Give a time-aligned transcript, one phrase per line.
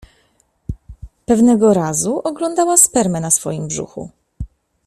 [1.25, 4.09] Pewnego razu oglądała spermę na swoim brzuchu.